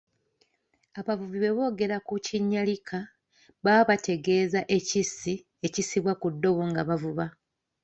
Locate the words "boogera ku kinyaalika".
1.57-2.97